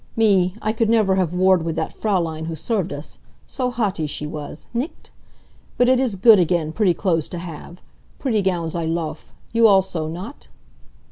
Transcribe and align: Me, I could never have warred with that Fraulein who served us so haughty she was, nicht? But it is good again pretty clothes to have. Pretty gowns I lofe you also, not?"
Me, 0.15 0.55
I 0.63 0.73
could 0.73 0.89
never 0.89 1.13
have 1.13 1.35
warred 1.35 1.61
with 1.61 1.75
that 1.75 1.93
Fraulein 1.93 2.45
who 2.45 2.55
served 2.55 2.91
us 2.91 3.19
so 3.45 3.69
haughty 3.69 4.07
she 4.07 4.25
was, 4.25 4.65
nicht? 4.73 5.11
But 5.77 5.87
it 5.89 5.99
is 5.99 6.15
good 6.15 6.39
again 6.39 6.71
pretty 6.71 6.95
clothes 6.95 7.27
to 7.27 7.37
have. 7.37 7.83
Pretty 8.17 8.41
gowns 8.41 8.73
I 8.73 8.87
lofe 8.87 9.31
you 9.53 9.67
also, 9.67 10.07
not?" 10.07 10.47